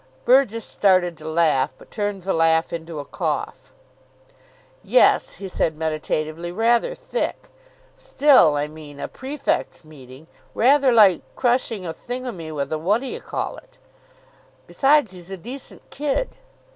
[0.25, 3.71] Burgess started to laugh, but turned the laugh into a cough.
[4.83, 6.51] "Yes," he said meditatively.
[6.51, 7.49] "Rather thick.
[7.97, 10.25] Still, I mean A prefects' meeting.
[10.55, 13.77] Rather like crushing a thingummy with a what d'you call it.
[14.65, 16.39] Besides, he's a decent kid."